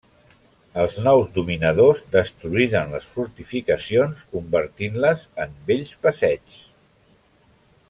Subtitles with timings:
[0.83, 6.61] Els nous dominadors destruïren les fortificacions, convertint-les en bells passeigs.